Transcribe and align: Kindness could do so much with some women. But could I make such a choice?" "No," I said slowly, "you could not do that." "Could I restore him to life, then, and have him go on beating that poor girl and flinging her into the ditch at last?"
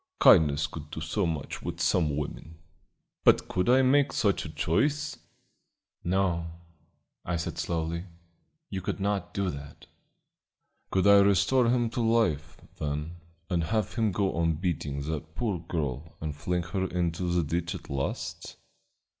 Kindness 0.19 0.65
could 0.65 0.89
do 0.89 0.99
so 0.99 1.27
much 1.27 1.61
with 1.61 1.79
some 1.79 2.17
women. 2.17 2.57
But 3.23 3.47
could 3.47 3.69
I 3.69 3.83
make 3.83 4.13
such 4.13 4.45
a 4.45 4.49
choice?" 4.49 5.19
"No," 6.03 6.47
I 7.23 7.35
said 7.35 7.59
slowly, 7.59 8.05
"you 8.71 8.81
could 8.81 8.99
not 8.99 9.31
do 9.31 9.51
that." 9.51 9.85
"Could 10.89 11.05
I 11.05 11.19
restore 11.19 11.69
him 11.69 11.91
to 11.91 12.01
life, 12.01 12.57
then, 12.79 13.17
and 13.47 13.65
have 13.65 13.93
him 13.93 14.11
go 14.11 14.33
on 14.35 14.53
beating 14.53 15.03
that 15.03 15.35
poor 15.35 15.59
girl 15.59 16.17
and 16.19 16.35
flinging 16.35 16.71
her 16.71 16.85
into 16.87 17.25
the 17.31 17.43
ditch 17.43 17.75
at 17.75 17.87
last?" 17.87 18.55